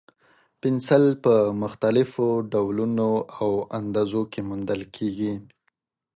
[0.61, 3.09] پنسل په مختلفو ډولونو
[3.39, 5.33] او اندازو کې موندل کېږي.